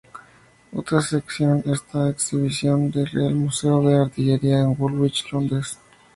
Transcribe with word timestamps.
Otra 0.73 0.99
sección 1.03 1.61
está 1.67 2.05
en 2.07 2.07
exhibición 2.07 2.85
en 2.85 3.01
El 3.01 3.05
Real 3.05 3.35
Museo 3.35 3.87
de 3.87 3.97
Artillería, 3.99 4.63
Woolwich, 4.67 5.31
Londres. 5.31 5.77